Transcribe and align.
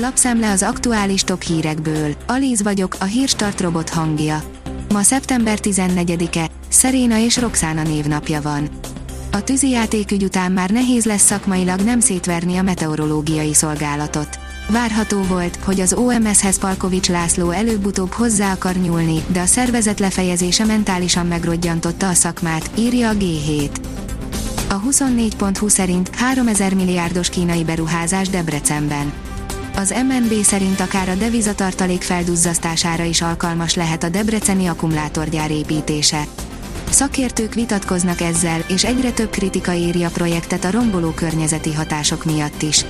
Lapszemle 0.00 0.50
az 0.50 0.62
aktuális 0.62 1.22
top 1.22 1.42
hírekből. 1.42 2.14
Alíz 2.26 2.62
vagyok, 2.62 2.96
a 3.00 3.04
hírstart 3.04 3.60
robot 3.60 3.88
hangja. 3.88 4.42
Ma 4.92 5.02
szeptember 5.02 5.58
14-e, 5.62 6.50
Szeréna 6.68 7.18
és 7.18 7.36
Roxana 7.36 7.82
névnapja 7.82 8.42
van. 8.42 8.68
A 9.32 9.44
tűzijátékügy 9.44 10.22
után 10.22 10.52
már 10.52 10.70
nehéz 10.70 11.04
lesz 11.04 11.24
szakmailag 11.24 11.80
nem 11.80 12.00
szétverni 12.00 12.56
a 12.56 12.62
meteorológiai 12.62 13.54
szolgálatot. 13.54 14.38
Várható 14.68 15.22
volt, 15.22 15.56
hogy 15.64 15.80
az 15.80 15.92
OMS-hez 15.92 16.58
Palkovics 16.58 17.08
László 17.08 17.50
előbb-utóbb 17.50 18.12
hozzá 18.12 18.52
akar 18.52 18.74
nyúlni, 18.74 19.24
de 19.32 19.40
a 19.40 19.46
szervezet 19.46 20.00
lefejezése 20.00 20.64
mentálisan 20.64 21.26
megrodjantotta 21.26 22.08
a 22.08 22.14
szakmát, 22.14 22.70
írja 22.74 23.08
a 23.08 23.14
G7. 23.14 23.70
A 24.68 24.80
24.20 24.80 25.68
szerint 25.68 26.10
3000 26.14 26.74
milliárdos 26.74 27.28
kínai 27.28 27.64
beruházás 27.64 28.28
Debrecenben. 28.28 29.12
Az 29.78 29.94
MNB 30.08 30.42
szerint 30.42 30.80
akár 30.80 31.08
a 31.08 31.14
devizatartalék 31.14 32.02
felduzzasztására 32.02 33.04
is 33.04 33.22
alkalmas 33.22 33.74
lehet 33.74 34.02
a 34.02 34.08
debreceni 34.08 34.66
akkumulátorgyár 34.66 35.50
építése. 35.50 36.24
Szakértők 36.90 37.54
vitatkoznak 37.54 38.20
ezzel, 38.20 38.64
és 38.68 38.84
egyre 38.84 39.10
több 39.10 39.30
kritika 39.30 39.74
éri 39.74 40.02
a 40.04 40.10
projektet 40.10 40.64
a 40.64 40.70
romboló 40.70 41.10
környezeti 41.10 41.74
hatások 41.74 42.24
miatt 42.24 42.62
is. 42.62 42.84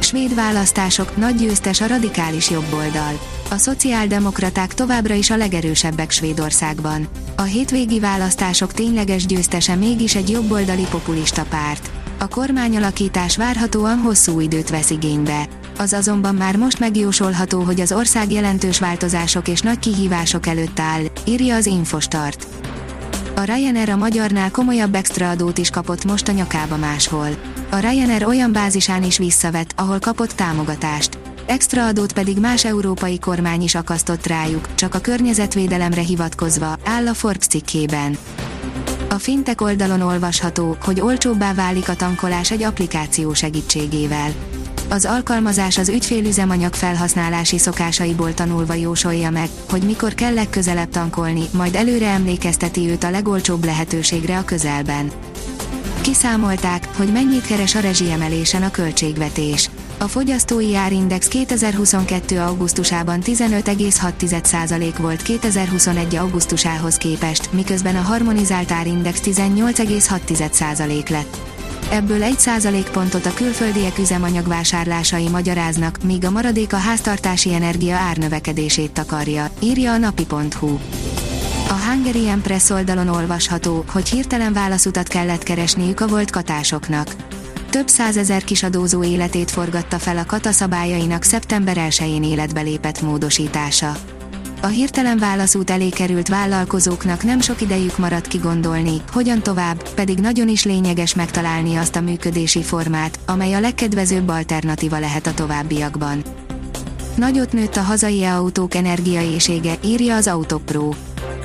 Svéd 0.00 0.34
választások, 0.34 1.16
nagy 1.16 1.34
győztes 1.34 1.80
a 1.80 1.86
radikális 1.86 2.50
jobboldal. 2.50 3.18
A 3.50 3.56
szociáldemokraták 3.56 4.74
továbbra 4.74 5.14
is 5.14 5.30
a 5.30 5.36
legerősebbek 5.36 6.10
Svédországban. 6.10 7.08
A 7.36 7.42
hétvégi 7.42 8.00
választások 8.00 8.72
tényleges 8.72 9.26
győztese 9.26 9.74
mégis 9.74 10.14
egy 10.14 10.30
jobboldali 10.30 10.86
populista 10.90 11.44
párt. 11.48 11.90
A 12.18 12.28
kormányalakítás 12.28 13.36
várhatóan 13.36 13.98
hosszú 13.98 14.40
időt 14.40 14.70
vesz 14.70 14.90
igénybe. 14.90 15.48
Az 15.78 15.92
azonban 15.92 16.34
már 16.34 16.56
most 16.56 16.78
megjósolható, 16.78 17.60
hogy 17.60 17.80
az 17.80 17.92
ország 17.92 18.32
jelentős 18.32 18.78
változások 18.78 19.48
és 19.48 19.60
nagy 19.60 19.78
kihívások 19.78 20.46
előtt 20.46 20.80
áll, 20.80 21.02
írja 21.24 21.54
az 21.54 21.66
Infostart. 21.66 22.46
A 23.36 23.42
Ryanair 23.42 23.90
a 23.90 23.96
magyarnál 23.96 24.50
komolyabb 24.50 24.94
extra 24.94 25.30
adót 25.30 25.58
is 25.58 25.70
kapott 25.70 26.04
most 26.04 26.28
a 26.28 26.32
nyakába 26.32 26.76
máshol. 26.76 27.28
A 27.70 27.78
Ryanair 27.78 28.26
olyan 28.26 28.52
bázisán 28.52 29.02
is 29.02 29.18
visszavet, 29.18 29.72
ahol 29.76 29.98
kapott 29.98 30.30
támogatást. 30.32 31.18
Extra 31.46 31.86
adót 31.86 32.12
pedig 32.12 32.38
más 32.38 32.64
európai 32.64 33.18
kormány 33.18 33.62
is 33.62 33.74
akasztott 33.74 34.26
rájuk, 34.26 34.74
csak 34.74 34.94
a 34.94 35.00
környezetvédelemre 35.00 36.00
hivatkozva, 36.00 36.78
áll 36.84 37.06
a 37.06 37.14
Forbes 37.14 37.46
cikkében. 37.46 38.16
A 39.08 39.18
fintek 39.18 39.60
oldalon 39.60 40.00
olvasható, 40.00 40.76
hogy 40.84 41.00
olcsóbbá 41.00 41.54
válik 41.54 41.88
a 41.88 41.94
tankolás 41.94 42.50
egy 42.50 42.62
applikáció 42.62 43.32
segítségével. 43.32 44.32
Az 44.94 45.04
alkalmazás 45.04 45.78
az 45.78 45.88
ügyfélüzemanyag 45.88 46.74
felhasználási 46.74 47.58
szokásaiból 47.58 48.34
tanulva 48.34 48.74
jósolja 48.74 49.30
meg, 49.30 49.48
hogy 49.70 49.82
mikor 49.82 50.14
kell 50.14 50.34
legközelebb 50.34 50.88
tankolni, 50.88 51.42
majd 51.52 51.74
előre 51.74 52.06
emlékezteti 52.06 52.88
őt 52.88 53.04
a 53.04 53.10
legolcsóbb 53.10 53.64
lehetőségre 53.64 54.38
a 54.38 54.44
közelben. 54.44 55.10
Kiszámolták, 56.00 56.88
hogy 56.96 57.12
mennyit 57.12 57.46
keres 57.46 57.74
a 57.74 57.80
rezsiemelésen 57.80 58.62
a 58.62 58.70
költségvetés. 58.70 59.70
A 59.98 60.04
fogyasztói 60.04 60.76
árindex 60.76 61.28
2022. 61.28 62.40
augusztusában 62.40 63.20
15,6% 63.24 64.94
volt 64.98 65.22
2021. 65.22 66.16
augusztusához 66.16 66.96
képest, 66.96 67.52
miközben 67.52 67.96
a 67.96 68.00
harmonizált 68.00 68.72
árindex 68.72 69.20
18,6% 69.24 71.10
lett. 71.10 71.53
Ebből 71.90 72.18
1% 72.20 72.86
pontot 72.92 73.26
a 73.26 73.34
külföldiek 73.34 73.98
üzemanyagvásárlásai 73.98 75.28
magyaráznak, 75.28 76.02
míg 76.02 76.24
a 76.24 76.30
maradék 76.30 76.72
a 76.72 76.76
háztartási 76.76 77.54
energia 77.54 77.96
árnövekedését 77.96 78.90
takarja, 78.90 79.50
írja 79.60 79.92
a 79.92 79.96
napi.hu. 79.96 80.78
A 81.68 81.74
Hungarian 81.88 82.42
Press 82.42 82.70
oldalon 82.70 83.08
olvasható, 83.08 83.84
hogy 83.92 84.08
hirtelen 84.08 84.52
válaszutat 84.52 85.08
kellett 85.08 85.42
keresniük 85.42 86.00
a 86.00 86.06
volt 86.06 86.30
katásoknak. 86.30 87.16
Több 87.70 87.88
százezer 87.88 88.44
kisadózó 88.44 89.04
életét 89.04 89.50
forgatta 89.50 89.98
fel 89.98 90.18
a 90.18 90.24
kata 90.24 90.52
szabályainak 90.52 91.22
szeptember 91.22 91.76
1-én 91.80 92.22
életbe 92.22 92.60
lépett 92.60 93.02
módosítása. 93.02 93.96
A 94.64 94.66
hirtelen 94.66 95.18
válaszút 95.18 95.70
elé 95.70 95.88
került 95.88 96.28
vállalkozóknak 96.28 97.22
nem 97.22 97.40
sok 97.40 97.60
idejük 97.60 97.98
maradt 97.98 98.26
kigondolni, 98.26 99.02
hogyan 99.12 99.42
tovább, 99.42 99.88
pedig 99.94 100.18
nagyon 100.18 100.48
is 100.48 100.64
lényeges 100.64 101.14
megtalálni 101.14 101.76
azt 101.76 101.96
a 101.96 102.00
működési 102.00 102.62
formát, 102.62 103.18
amely 103.26 103.54
a 103.54 103.60
legkedvezőbb 103.60 104.28
alternatíva 104.28 104.98
lehet 104.98 105.26
a 105.26 105.34
továbbiakban. 105.34 106.22
Nagyot 107.16 107.52
nőtt 107.52 107.76
a 107.76 107.80
hazai 107.80 108.24
autók 108.24 108.74
energiaésége, 108.74 109.74
írja 109.84 110.14
az 110.14 110.26
Autopro 110.26 110.92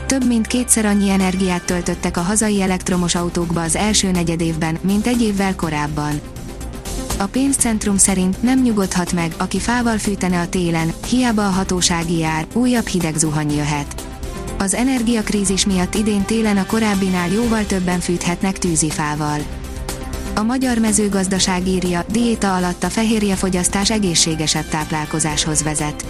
több 0.06 0.28
mint 0.28 0.47
kétszer 0.47 0.85
annyi 0.85 1.09
energiát 1.09 1.66
töltöttek 1.66 2.18
a 2.18 2.22
hazai 2.22 2.62
elektromos 2.62 3.16
autókba 3.16 3.62
az 3.62 3.75
első 3.75 4.12
negyedévben, 4.12 4.78
mint 4.81 5.08
egy 5.08 5.22
évvel 5.22 5.56
korábban. 5.56 6.19
A 7.19 7.25
pénzcentrum 7.25 7.97
szerint 7.97 8.41
nem 8.41 8.62
nyugodhat 8.62 9.13
meg, 9.13 9.34
aki 9.38 9.59
fával 9.59 9.97
fűtene 9.97 10.40
a 10.40 10.50
télen, 10.50 10.94
hiába 11.09 11.46
a 11.47 11.50
hatósági 11.50 12.18
jár, 12.18 12.46
újabb 12.53 12.85
hideg 12.85 13.16
zuhany 13.16 13.52
jöhet. 13.52 14.03
Az 14.57 14.74
energiakrízis 14.74 15.66
miatt 15.66 15.96
idén 15.96 16.24
télen 16.24 16.58
a 16.58 16.66
korábbinál 16.66 17.29
jóval 17.29 17.66
többen 17.66 18.00
fűthetnek 18.00 18.58
tűzifával. 18.58 19.40
A 20.35 20.44
magyar 20.44 20.78
mezőgazdaság 20.78 21.68
írja, 21.68 22.06
diéta 22.12 22.56
alatt 22.56 22.84
a 22.84 22.90
fehérjefogyasztás 22.90 23.91
egészségesebb 23.91 24.68
táplálkozáshoz 24.68 25.63
vezet. 25.63 26.06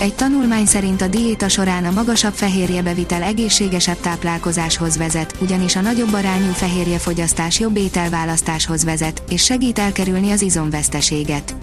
Egy 0.00 0.14
tanulmány 0.14 0.66
szerint 0.66 1.02
a 1.02 1.06
diéta 1.06 1.48
során 1.48 1.84
a 1.84 1.90
magasabb 1.90 2.32
fehérjebevitel 2.32 3.22
egészségesebb 3.22 4.00
táplálkozáshoz 4.00 4.96
vezet, 4.96 5.34
ugyanis 5.40 5.76
a 5.76 5.80
nagyobb 5.80 6.12
arányú 6.12 6.50
fehérjefogyasztás 6.52 7.60
jobb 7.60 7.76
ételválasztáshoz 7.76 8.84
vezet, 8.84 9.22
és 9.28 9.44
segít 9.44 9.78
elkerülni 9.78 10.30
az 10.30 10.42
izomveszteséget. 10.42 11.54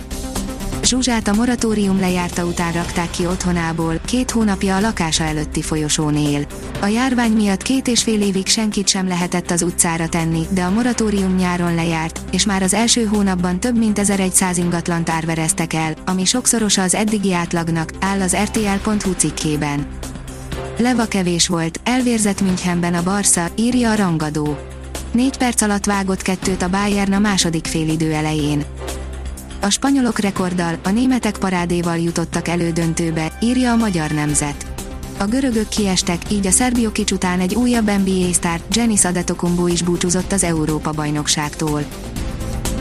Zsuzsát 0.87 1.27
a 1.27 1.33
moratórium 1.33 1.99
lejárta 1.99 2.45
után 2.45 2.73
rakták 2.73 3.09
ki 3.09 3.25
otthonából, 3.25 3.99
két 4.05 4.31
hónapja 4.31 4.75
a 4.75 4.79
lakása 4.79 5.23
előtti 5.23 5.61
folyosón 5.61 6.17
él. 6.17 6.45
A 6.81 6.85
járvány 6.85 7.31
miatt 7.31 7.61
két 7.61 7.87
és 7.87 8.03
fél 8.03 8.21
évig 8.21 8.47
senkit 8.47 8.87
sem 8.87 9.07
lehetett 9.07 9.51
az 9.51 9.61
utcára 9.61 10.07
tenni, 10.07 10.45
de 10.49 10.63
a 10.63 10.69
moratórium 10.69 11.35
nyáron 11.35 11.75
lejárt, 11.75 12.19
és 12.31 12.45
már 12.45 12.63
az 12.63 12.73
első 12.73 13.05
hónapban 13.05 13.59
több 13.59 13.77
mint 13.77 13.99
1100 13.99 14.57
ingatlant 14.57 15.09
árvereztek 15.09 15.73
el, 15.73 15.93
ami 16.05 16.25
sokszorosa 16.25 16.81
az 16.81 16.95
eddigi 16.95 17.33
átlagnak, 17.33 17.91
áll 17.99 18.21
az 18.21 18.35
RTL.hu 18.35 19.11
cikkében. 19.11 19.87
Leva 20.77 21.05
kevés 21.05 21.47
volt, 21.47 21.79
elvérzett 21.83 22.41
Münchenben 22.41 22.93
a 22.93 23.03
Barca, 23.03 23.49
írja 23.55 23.91
a 23.91 23.95
rangadó. 23.95 24.57
Négy 25.11 25.37
perc 25.37 25.61
alatt 25.61 25.85
vágott 25.85 26.21
kettőt 26.21 26.61
a 26.61 26.69
Bayern 26.69 27.13
a 27.13 27.19
második 27.19 27.65
félidő 27.65 28.13
elején. 28.13 28.65
A 29.67 29.69
spanyolok 29.69 30.19
rekorddal, 30.19 30.79
a 30.83 30.89
németek 30.89 31.37
parádéval 31.37 31.97
jutottak 31.97 32.47
elődöntőbe, 32.47 33.37
írja 33.41 33.71
a 33.71 33.75
magyar 33.75 34.11
nemzet. 34.11 34.65
A 35.17 35.25
görögök 35.25 35.67
kiestek, 35.67 36.21
így 36.31 36.47
a 36.47 36.51
Szerbiokics 36.51 37.11
után 37.11 37.39
egy 37.39 37.55
újabb 37.55 37.91
NBA 38.05 38.33
sztár, 38.33 38.61
Janis 38.71 39.05
Adetokumbo 39.05 39.67
is 39.67 39.81
búcsúzott 39.81 40.31
az 40.31 40.43
Európa-bajnokságtól. 40.43 41.85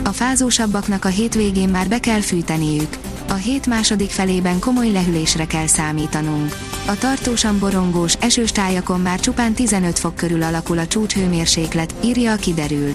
A 0.04 0.08
fázósabbaknak 0.08 1.04
a 1.04 1.08
hétvégén 1.08 1.68
már 1.68 1.88
be 1.88 2.00
kell 2.00 2.20
fűteniük. 2.20 2.96
A 3.28 3.34
hét 3.34 3.66
második 3.66 4.10
felében 4.10 4.58
komoly 4.58 4.90
lehűlésre 4.90 5.46
kell 5.46 5.66
számítanunk. 5.66 6.56
A 6.86 6.98
tartósan 6.98 7.58
borongós, 7.58 8.14
esős 8.20 8.52
tájakon 8.52 9.00
már 9.00 9.20
csupán 9.20 9.52
15 9.52 9.98
fok 9.98 10.14
körül 10.14 10.42
alakul 10.42 10.78
a 10.78 10.86
csúcshőmérséklet, 10.86 11.94
írja 12.04 12.32
a 12.32 12.36
kiderül. 12.36 12.94